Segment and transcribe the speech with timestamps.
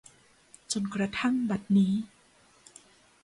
[0.71, 1.93] จนกระทั่งบัดนี้